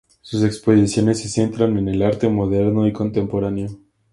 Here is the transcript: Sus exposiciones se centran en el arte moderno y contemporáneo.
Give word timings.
Sus 0.21 0.41
exposiciones 0.43 1.21
se 1.21 1.29
centran 1.29 1.77
en 1.77 1.87
el 1.87 2.01
arte 2.01 2.27
moderno 2.27 2.87
y 2.87 2.91
contemporáneo. 2.91 3.69